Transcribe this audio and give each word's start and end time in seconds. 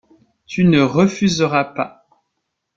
Tu 0.47 0.63
ne 0.65 0.81
refuseras 0.81 1.63
pas. 1.63 2.07